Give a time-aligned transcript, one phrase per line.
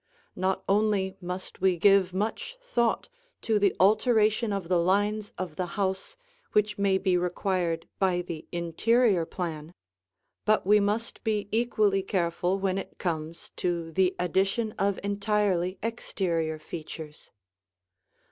[0.35, 3.07] Not only must we give much thought
[3.43, 6.17] to the alteration of the lines of the house
[6.53, 9.75] which may be required by the interior plan,
[10.43, 16.57] but we must be equally careful when it comes to the addition of entirely exterior
[16.57, 17.29] features.